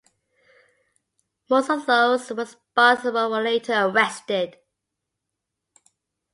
Most 1.47 1.69
of 1.69 1.85
those 1.85 2.31
responsible 2.31 3.29
were 3.29 3.39
later 3.43 3.73
arrested. 3.85 4.57